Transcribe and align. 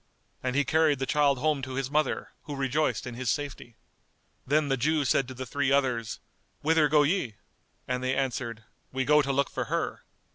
And 0.41 0.55
he 0.55 0.65
carried 0.65 0.97
the 0.97 1.05
child 1.05 1.37
home 1.37 1.61
to 1.61 1.75
his 1.75 1.91
mother, 1.91 2.29
who 2.45 2.55
rejoiced 2.55 3.05
in 3.05 3.13
his 3.13 3.29
safety. 3.29 3.75
Then 4.47 4.67
the 4.67 4.75
Jew 4.75 5.05
said 5.05 5.27
to 5.27 5.35
the 5.35 5.45
three 5.45 5.71
others 5.71 6.19
"Whither 6.61 6.87
go 6.89 7.03
ye?"; 7.03 7.35
and 7.87 8.01
they 8.03 8.15
answered, 8.15 8.63
"We 8.91 9.05
go 9.05 9.21
to 9.21 9.31
look 9.31 9.51
for 9.51 9.65
her." 9.65 10.03